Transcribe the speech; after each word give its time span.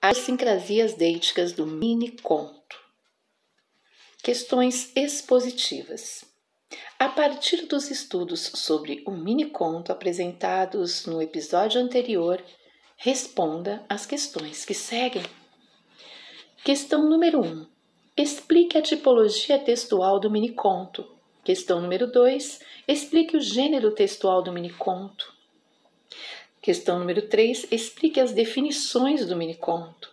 As 0.00 0.18
sincrasias 0.18 0.94
deíticas 0.94 1.52
do 1.52 1.66
mini 1.66 2.12
conto. 2.12 2.78
Questões 4.22 4.92
expositivas. 4.94 6.24
A 6.96 7.08
partir 7.08 7.66
dos 7.66 7.90
estudos 7.90 8.52
sobre 8.54 9.02
o 9.08 9.10
mini 9.10 9.46
conto 9.46 9.90
apresentados 9.90 11.04
no 11.04 11.20
episódio 11.20 11.80
anterior, 11.80 12.40
responda 12.96 13.84
as 13.88 14.06
questões 14.06 14.64
que 14.64 14.72
seguem. 14.72 15.24
Questão 16.62 17.10
número 17.10 17.40
1. 17.40 17.44
Um, 17.44 17.66
explique 18.16 18.78
a 18.78 18.82
tipologia 18.82 19.58
textual 19.58 20.20
do 20.20 20.30
mini 20.30 20.50
conto. 20.52 21.10
Questão 21.42 21.80
número 21.80 22.06
2. 22.06 22.60
Explique 22.86 23.36
o 23.36 23.40
gênero 23.40 23.90
textual 23.90 24.42
do 24.44 24.52
mini 24.52 24.70
conto. 24.70 25.37
Questão 26.68 26.98
número 26.98 27.22
3. 27.22 27.68
Explique 27.70 28.20
as 28.20 28.32
definições 28.32 29.24
do 29.24 29.34
mini 29.34 29.54
conto. 29.54 30.10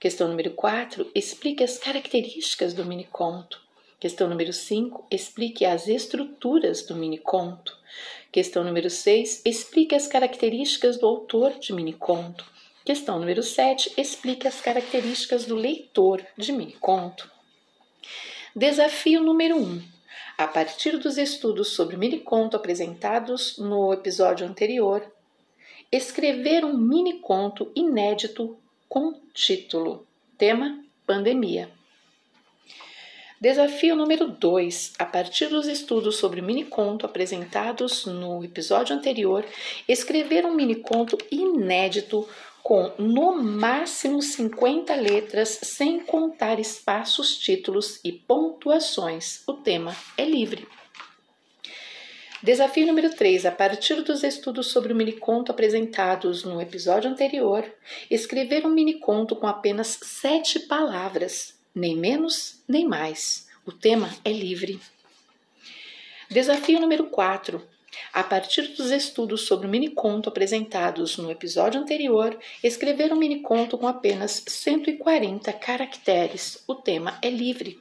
Questão 0.00 0.26
número 0.26 0.52
4. 0.52 1.10
Explique 1.14 1.62
as 1.62 1.76
características 1.76 2.72
do 2.72 2.82
mini 2.82 3.04
conto. 3.04 3.60
Questão 4.00 4.26
número 4.26 4.50
5. 4.50 5.06
Explique 5.10 5.66
as 5.66 5.86
estruturas 5.86 6.80
do 6.86 6.96
mini 6.96 7.18
conto. 7.18 7.76
Questão 8.32 8.64
número 8.64 8.88
6. 8.88 9.42
Explique 9.44 9.94
as 9.94 10.06
características 10.06 10.96
do 10.96 11.06
autor 11.06 11.58
de 11.58 11.74
mini 11.74 11.92
conto. 11.92 12.42
Questão 12.86 13.18
número 13.18 13.42
7. 13.42 13.92
Explique 13.98 14.48
as 14.48 14.62
características 14.62 15.44
do 15.44 15.56
leitor 15.56 16.24
de 16.38 16.52
mini 16.52 16.72
conto. 16.72 17.30
Desafio 18.56 19.22
número 19.22 19.58
1. 19.58 19.82
A 20.38 20.46
partir 20.48 20.96
dos 20.96 21.18
estudos 21.18 21.72
sobre 21.72 21.98
mini 21.98 22.20
conto 22.20 22.56
apresentados 22.56 23.58
no 23.58 23.92
episódio 23.92 24.46
anterior, 24.46 25.06
escrever 25.90 26.64
um 26.64 26.76
mini 26.76 27.20
conto 27.20 27.72
inédito 27.74 28.56
com 28.88 29.14
título: 29.32 30.06
Tema 30.36 30.84
Pandemia. 31.06 31.70
Desafio 33.40 33.94
número 33.94 34.26
2. 34.26 34.94
A 34.98 35.06
partir 35.06 35.46
dos 35.46 35.68
estudos 35.68 36.16
sobre 36.16 36.42
miniconto 36.42 37.06
apresentados 37.06 38.04
no 38.04 38.42
episódio 38.42 38.96
anterior, 38.96 39.46
escrever 39.86 40.44
um 40.44 40.54
miniconto 40.54 41.16
inédito 41.30 42.28
com 42.64 42.92
no 42.98 43.40
máximo 43.40 44.20
50 44.20 44.92
letras, 44.96 45.60
sem 45.62 46.00
contar 46.00 46.58
espaços, 46.58 47.38
títulos 47.38 48.00
e 48.04 48.10
pontuações. 48.10 49.42
O 49.46 49.52
tema 49.52 49.96
é 50.16 50.24
livre. 50.24 50.66
Desafio 52.40 52.86
número 52.86 53.10
3. 53.10 53.46
A 53.46 53.50
partir 53.50 54.00
dos 54.02 54.22
estudos 54.22 54.68
sobre 54.68 54.92
o 54.92 54.96
miniconto 54.96 55.50
apresentados 55.50 56.44
no 56.44 56.62
episódio 56.62 57.10
anterior, 57.10 57.64
escrever 58.08 58.64
um 58.64 58.70
miniconto 58.70 59.34
com 59.34 59.48
apenas 59.48 59.98
sete 60.02 60.60
palavras 60.60 61.58
nem 61.74 61.96
menos 61.96 62.62
nem 62.68 62.86
mais. 62.86 63.48
O 63.66 63.72
tema 63.72 64.08
é 64.24 64.30
livre. 64.30 64.80
Desafio 66.30 66.78
número 66.78 67.06
4. 67.06 67.60
A 68.12 68.22
partir 68.22 68.68
dos 68.68 68.92
estudos 68.92 69.46
sobre 69.46 69.66
o 69.66 69.70
miniconto 69.70 70.28
apresentados 70.28 71.16
no 71.16 71.32
episódio 71.32 71.80
anterior, 71.80 72.38
escrever 72.62 73.12
um 73.12 73.16
miniconto 73.16 73.76
com 73.76 73.88
apenas 73.88 74.44
140 74.46 75.52
caracteres. 75.54 76.62
O 76.68 76.76
tema 76.76 77.18
é 77.20 77.30
livre. 77.30 77.80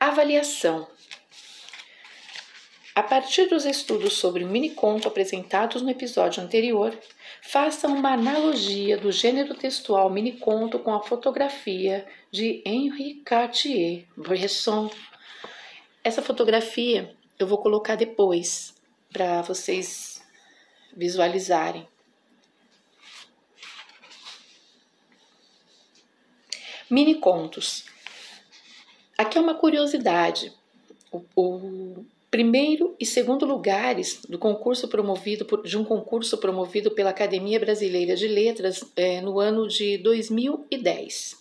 Avaliação. 0.00 0.88
A 2.94 3.02
partir 3.02 3.46
dos 3.46 3.64
estudos 3.64 4.14
sobre 4.14 4.44
miniconto 4.44 5.08
apresentados 5.08 5.80
no 5.80 5.90
episódio 5.90 6.42
anterior, 6.42 6.96
Faça 7.44 7.88
uma 7.88 8.12
analogia 8.12 8.96
do 8.96 9.10
gênero 9.10 9.54
textual 9.54 10.08
miniconto 10.08 10.78
com 10.78 10.94
a 10.94 11.02
fotografia 11.02 12.06
de 12.30 12.62
Henri 12.64 13.16
Cartier-Bresson. 13.16 14.90
Essa 16.04 16.22
fotografia 16.22 17.14
eu 17.38 17.46
vou 17.46 17.58
colocar 17.58 17.96
depois 17.96 18.74
para 19.12 19.42
vocês 19.42 20.22
visualizarem. 20.96 21.86
Mini 26.88 27.16
contos. 27.16 27.84
Aqui 29.18 29.36
é 29.36 29.40
uma 29.40 29.54
curiosidade. 29.54 30.52
O, 31.34 32.04
primeiro 32.32 32.96
e 32.98 33.04
segundo 33.04 33.44
lugares 33.44 34.22
do 34.26 34.38
concurso 34.38 34.88
promovido 34.88 35.44
por, 35.44 35.62
de 35.62 35.76
um 35.76 35.84
concurso 35.84 36.38
promovido 36.38 36.90
pela 36.90 37.10
Academia 37.10 37.60
Brasileira 37.60 38.16
de 38.16 38.26
Letras 38.26 38.82
é, 38.96 39.20
no 39.20 39.38
ano 39.38 39.68
de 39.68 39.98
2010. 39.98 41.36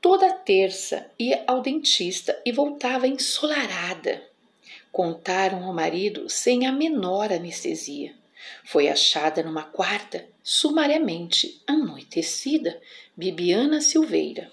Toda 0.00 0.32
terça 0.32 1.08
ia 1.16 1.44
ao 1.46 1.62
dentista 1.62 2.36
e 2.44 2.50
voltava 2.50 3.06
ensolarada. 3.06 4.20
Contaram 4.90 5.64
ao 5.64 5.72
marido 5.72 6.28
sem 6.28 6.66
a 6.66 6.72
menor 6.72 7.32
anestesia. 7.32 8.12
Foi 8.64 8.88
achada 8.88 9.40
numa 9.40 9.62
quarta, 9.62 10.26
sumariamente 10.42 11.62
anoitecida, 11.64 12.80
Bibiana 13.16 13.80
Silveira. 13.80 14.50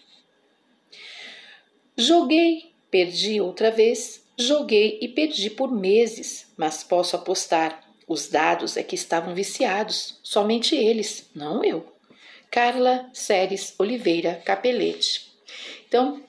Joguei 1.98 2.73
Perdi 2.94 3.42
outra 3.42 3.72
vez, 3.72 4.24
joguei 4.38 5.00
e 5.02 5.08
perdi 5.08 5.50
por 5.50 5.72
meses, 5.72 6.46
mas 6.56 6.84
posso 6.84 7.16
apostar. 7.16 7.84
Os 8.08 8.28
dados 8.28 8.78
é 8.78 8.84
que 8.84 8.94
estavam 8.94 9.34
viciados, 9.34 10.20
somente 10.22 10.76
eles, 10.76 11.28
não 11.34 11.64
eu. 11.64 11.92
Carla 12.52 13.10
Séries 13.12 13.74
Oliveira 13.80 14.40
Capelete. 14.46 15.34
Então, 15.88 16.22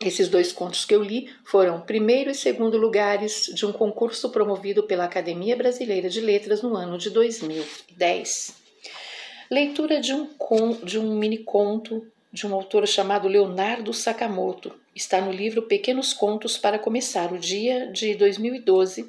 esses 0.00 0.28
dois 0.28 0.50
contos 0.50 0.84
que 0.84 0.92
eu 0.92 1.04
li 1.04 1.32
foram 1.44 1.82
primeiro 1.82 2.32
e 2.32 2.34
segundo 2.34 2.76
lugares 2.76 3.52
de 3.54 3.64
um 3.64 3.70
concurso 3.70 4.28
promovido 4.30 4.82
pela 4.82 5.04
Academia 5.04 5.54
Brasileira 5.54 6.10
de 6.10 6.20
Letras 6.20 6.62
no 6.62 6.74
ano 6.74 6.98
de 6.98 7.10
2010. 7.10 8.56
Leitura 9.48 10.00
de 10.00 10.12
um, 10.12 10.28
de 10.82 10.98
um 10.98 11.16
mini 11.16 11.38
conto 11.38 12.04
de 12.32 12.44
um 12.44 12.54
autor 12.54 12.86
chamado 12.88 13.28
Leonardo 13.28 13.92
Sakamoto. 13.92 14.74
Está 14.98 15.20
no 15.20 15.30
livro 15.30 15.62
Pequenos 15.62 16.12
Contos 16.12 16.58
para 16.58 16.76
Começar 16.76 17.32
o 17.32 17.38
Dia 17.38 17.86
de 17.86 18.16
2012 18.16 19.08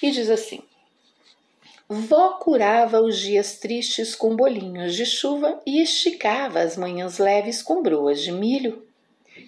e 0.00 0.10
diz 0.12 0.30
assim: 0.30 0.60
Vó 1.88 2.34
curava 2.34 3.00
os 3.00 3.18
dias 3.18 3.58
tristes 3.58 4.14
com 4.14 4.36
bolinhos 4.36 4.94
de 4.94 5.04
chuva 5.04 5.60
e 5.66 5.82
esticava 5.82 6.60
as 6.60 6.76
manhãs 6.76 7.18
leves 7.18 7.60
com 7.60 7.82
broas 7.82 8.22
de 8.22 8.30
milho. 8.30 8.86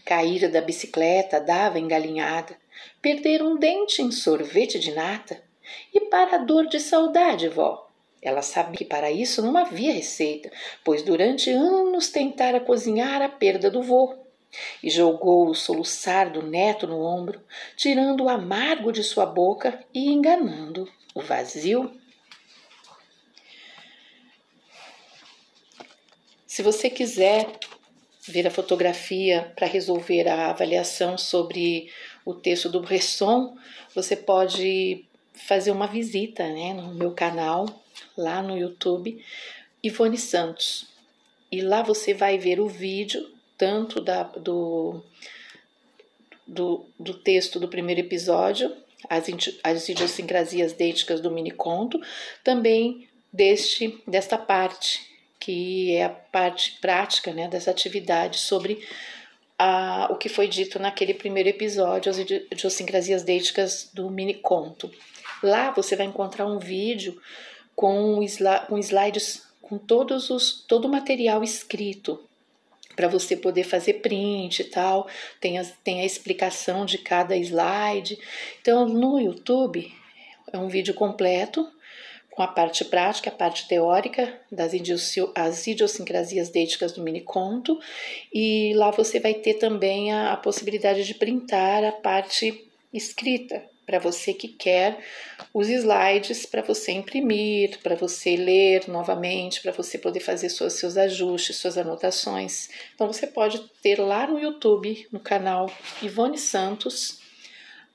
Caíra 0.04 0.48
da 0.48 0.60
bicicleta 0.60 1.40
dava 1.40 1.78
engalinhada, 1.78 2.56
perder 3.00 3.40
um 3.40 3.56
dente 3.56 4.02
em 4.02 4.10
sorvete 4.10 4.80
de 4.80 4.90
nata. 4.90 5.40
E 5.94 6.00
para 6.06 6.34
a 6.34 6.38
dor 6.38 6.66
de 6.66 6.80
saudade, 6.80 7.46
vó, 7.48 7.88
ela 8.20 8.42
sabia 8.42 8.78
que 8.78 8.84
para 8.84 9.12
isso 9.12 9.42
não 9.42 9.56
havia 9.56 9.92
receita, 9.92 10.50
pois 10.82 11.04
durante 11.04 11.50
anos 11.50 12.08
tentara 12.08 12.58
cozinhar 12.58 13.22
a 13.22 13.28
perda 13.28 13.70
do 13.70 13.80
vô. 13.80 14.21
E 14.82 14.90
jogou 14.90 15.48
o 15.48 15.54
soluçar 15.54 16.30
do 16.30 16.42
neto 16.42 16.86
no 16.86 17.00
ombro, 17.02 17.42
tirando 17.76 18.24
o 18.24 18.28
amargo 18.28 18.92
de 18.92 19.02
sua 19.02 19.26
boca 19.26 19.84
e 19.94 20.08
enganando 20.08 20.88
o 21.14 21.20
vazio. 21.20 21.90
Se 26.46 26.62
você 26.62 26.90
quiser 26.90 27.46
ver 28.28 28.46
a 28.46 28.50
fotografia 28.50 29.52
para 29.56 29.66
resolver 29.66 30.28
a 30.28 30.50
avaliação 30.50 31.18
sobre 31.18 31.90
o 32.24 32.34
texto 32.34 32.68
do 32.68 32.80
Bresson, 32.80 33.56
você 33.94 34.14
pode 34.14 35.06
fazer 35.34 35.70
uma 35.70 35.86
visita 35.86 36.46
né, 36.48 36.74
no 36.74 36.94
meu 36.94 37.12
canal 37.12 37.66
lá 38.16 38.42
no 38.42 38.56
YouTube, 38.56 39.24
Ivone 39.82 40.18
Santos. 40.18 40.86
E 41.50 41.60
lá 41.60 41.82
você 41.82 42.14
vai 42.14 42.38
ver 42.38 42.60
o 42.60 42.68
vídeo, 42.68 43.28
tanto 43.56 44.00
da, 44.00 44.24
do, 44.24 45.02
do, 46.46 46.86
do 46.98 47.14
texto 47.14 47.60
do 47.60 47.68
primeiro 47.68 48.00
episódio, 48.00 48.74
as, 49.08 49.24
as 49.62 49.88
idiosincrasias 49.88 50.72
deíticas 50.72 51.20
do 51.20 51.30
mini 51.30 51.50
conto, 51.50 52.00
também 52.44 53.08
deste, 53.32 54.02
desta 54.06 54.36
parte, 54.36 55.00
que 55.38 55.94
é 55.94 56.04
a 56.04 56.10
parte 56.10 56.78
prática 56.80 57.32
né, 57.32 57.48
dessa 57.48 57.70
atividade 57.70 58.38
sobre 58.38 58.86
a, 59.58 60.08
o 60.10 60.16
que 60.16 60.28
foi 60.28 60.48
dito 60.48 60.78
naquele 60.78 61.14
primeiro 61.14 61.48
episódio, 61.48 62.10
as 62.10 62.18
idiosincrasias 62.18 63.22
deíticas 63.22 63.90
do 63.92 64.10
mini 64.10 64.34
conto. 64.34 64.90
Lá 65.42 65.70
você 65.70 65.96
vai 65.96 66.06
encontrar 66.06 66.46
um 66.46 66.58
vídeo 66.58 67.20
com 67.74 68.22
slides 68.22 69.42
com 69.60 69.78
todos 69.78 70.30
os, 70.30 70.64
todo 70.68 70.84
o 70.84 70.90
material 70.90 71.42
escrito 71.42 72.20
para 72.94 73.08
você 73.08 73.36
poder 73.36 73.64
fazer 73.64 73.94
print 73.94 74.60
e 74.60 74.64
tal, 74.64 75.08
tem 75.40 75.58
a, 75.58 75.64
tem 75.82 76.00
a 76.00 76.04
explicação 76.04 76.84
de 76.84 76.98
cada 76.98 77.36
slide. 77.36 78.18
Então, 78.60 78.88
no 78.88 79.18
YouTube 79.18 79.92
é 80.52 80.58
um 80.58 80.68
vídeo 80.68 80.94
completo 80.94 81.66
com 82.30 82.42
a 82.42 82.48
parte 82.48 82.84
prática, 82.86 83.28
a 83.28 83.32
parte 83.32 83.68
teórica 83.68 84.40
das 84.50 84.72
as 85.34 85.66
idiosincrasias 85.66 86.48
deíticas 86.48 86.92
do 86.92 87.02
miniconto, 87.02 87.78
e 88.32 88.72
lá 88.74 88.90
você 88.90 89.20
vai 89.20 89.34
ter 89.34 89.54
também 89.54 90.12
a, 90.12 90.32
a 90.32 90.36
possibilidade 90.36 91.04
de 91.04 91.14
printar 91.14 91.84
a 91.84 91.92
parte 91.92 92.68
escrita, 92.92 93.62
para 93.86 93.98
você 93.98 94.32
que 94.32 94.48
quer 94.48 94.98
os 95.52 95.68
slides 95.68 96.46
para 96.46 96.62
você 96.62 96.92
imprimir, 96.92 97.78
para 97.82 97.94
você 97.94 98.36
ler 98.36 98.88
novamente, 98.88 99.60
para 99.60 99.72
você 99.72 99.98
poder 99.98 100.20
fazer 100.20 100.48
seus, 100.48 100.74
seus 100.74 100.96
ajustes, 100.96 101.56
suas 101.56 101.76
anotações. 101.76 102.68
Então 102.94 103.06
você 103.06 103.26
pode 103.26 103.58
ter 103.82 103.98
lá 104.00 104.26
no 104.26 104.38
YouTube, 104.38 105.06
no 105.12 105.20
canal 105.20 105.70
Ivone 106.02 106.38
Santos, 106.38 107.20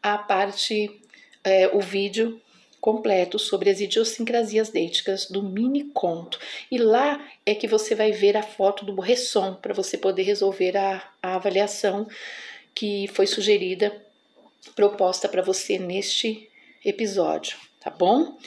a 0.01 0.17
parte, 0.17 1.01
é, 1.43 1.67
o 1.69 1.79
vídeo 1.79 2.39
completo 2.79 3.39
sobre 3.39 3.69
as 3.69 3.81
idiosincrasias 3.81 4.69
deíticas 4.69 5.25
do 5.25 5.41
mini 5.41 5.85
conto. 5.85 6.39
E 6.71 6.77
lá 6.77 7.25
é 7.45 7.55
que 7.55 7.67
você 7.67 7.95
vai 7.95 8.11
ver 8.11 8.37
a 8.37 8.43
foto 8.43 8.85
do 8.85 8.93
Bresson 8.93 9.55
para 9.55 9.73
você 9.73 9.97
poder 9.97 10.23
resolver 10.23 10.77
a, 10.77 11.03
a 11.21 11.35
avaliação 11.35 12.07
que 12.73 13.07
foi 13.07 13.25
sugerida, 13.25 13.91
proposta 14.75 15.27
para 15.27 15.41
você 15.41 15.77
neste 15.77 16.49
episódio, 16.83 17.57
tá 17.79 17.89
bom? 17.89 18.37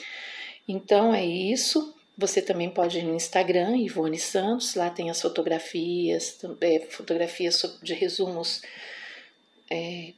Então 0.67 1.13
é 1.13 1.25
isso. 1.25 1.95
Você 2.17 2.41
também 2.41 2.69
pode 2.69 2.99
ir 2.99 3.03
no 3.03 3.15
Instagram, 3.15 3.77
Ivone 3.77 4.19
Santos, 4.19 4.75
lá 4.75 4.89
tem 4.89 5.09
as 5.09 5.21
fotografias, 5.21 6.39
é, 6.59 6.79
fotografias 6.81 7.79
de 7.81 7.93
resumos 7.93 8.61
é, 9.69 10.13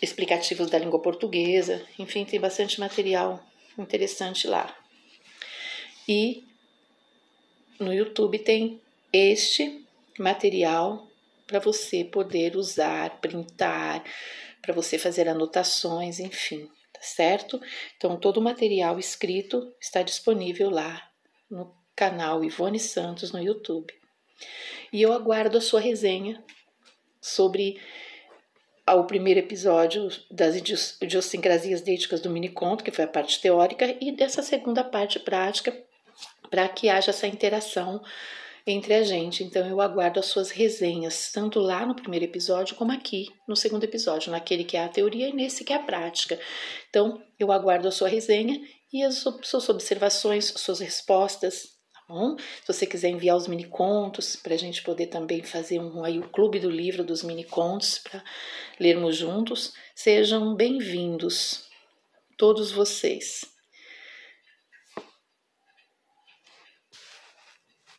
explicativos 0.00 0.70
da 0.70 0.78
língua 0.78 1.00
portuguesa, 1.00 1.84
enfim, 1.98 2.24
tem 2.24 2.40
bastante 2.40 2.78
material 2.80 3.44
interessante 3.76 4.46
lá. 4.46 4.74
E 6.08 6.44
no 7.78 7.92
YouTube 7.92 8.38
tem 8.38 8.80
este 9.12 9.84
material 10.18 11.06
para 11.46 11.58
você 11.58 12.04
poder 12.04 12.56
usar, 12.56 13.20
printar, 13.20 14.02
para 14.66 14.74
você 14.74 14.98
fazer 14.98 15.28
anotações, 15.28 16.18
enfim, 16.18 16.68
tá 16.92 17.00
certo? 17.00 17.60
Então, 17.96 18.18
todo 18.18 18.38
o 18.38 18.42
material 18.42 18.98
escrito 18.98 19.72
está 19.80 20.02
disponível 20.02 20.68
lá 20.68 21.08
no 21.48 21.72
canal 21.94 22.44
Ivone 22.44 22.80
Santos 22.80 23.30
no 23.30 23.40
YouTube. 23.40 23.94
E 24.92 25.00
eu 25.00 25.12
aguardo 25.12 25.56
a 25.56 25.60
sua 25.60 25.80
resenha 25.80 26.44
sobre 27.20 27.80
ao 28.84 29.06
primeiro 29.06 29.40
episódio 29.40 30.08
das 30.30 30.56
idiosincrasias 31.00 31.80
deíticas 31.80 32.20
do 32.20 32.30
miniconto, 32.30 32.84
que 32.84 32.90
foi 32.90 33.04
a 33.04 33.08
parte 33.08 33.40
teórica, 33.40 33.96
e 34.00 34.12
dessa 34.12 34.42
segunda 34.42 34.84
parte 34.84 35.18
prática, 35.18 35.76
para 36.50 36.68
que 36.68 36.88
haja 36.88 37.10
essa 37.10 37.26
interação 37.26 38.02
entre 38.66 38.94
a 38.94 39.02
gente. 39.02 39.44
Então 39.44 39.66
eu 39.66 39.80
aguardo 39.80 40.18
as 40.18 40.26
suas 40.26 40.50
resenhas, 40.50 41.30
tanto 41.32 41.60
lá 41.60 41.86
no 41.86 41.94
primeiro 41.94 42.24
episódio 42.24 42.74
como 42.74 42.92
aqui 42.92 43.28
no 43.46 43.54
segundo 43.54 43.84
episódio, 43.84 44.32
naquele 44.32 44.64
que 44.64 44.76
é 44.76 44.84
a 44.84 44.88
teoria 44.88 45.28
e 45.28 45.32
nesse 45.32 45.64
que 45.64 45.72
é 45.72 45.76
a 45.76 45.82
prática. 45.82 46.38
Então 46.90 47.22
eu 47.38 47.52
aguardo 47.52 47.86
a 47.86 47.92
sua 47.92 48.08
resenha 48.08 48.60
e 48.92 49.02
as 49.02 49.24
suas 49.42 49.68
observações, 49.68 50.52
suas 50.56 50.80
respostas, 50.80 51.76
bom? 52.08 52.36
Se 52.38 52.72
você 52.72 52.86
quiser 52.86 53.10
enviar 53.10 53.36
os 53.36 53.46
mini 53.46 53.64
contos 53.64 54.36
para 54.36 54.54
a 54.54 54.58
gente 54.58 54.82
poder 54.82 55.06
também 55.06 55.42
fazer 55.42 55.80
um 55.80 56.04
aí 56.04 56.18
o 56.18 56.28
clube 56.28 56.58
do 56.58 56.70
livro 56.70 57.04
dos 57.04 57.22
mini 57.22 57.44
contos 57.44 57.98
para 57.98 58.22
lermos 58.80 59.16
juntos, 59.16 59.72
sejam 59.94 60.54
bem-vindos 60.54 61.64
todos 62.36 62.70
vocês. 62.70 63.55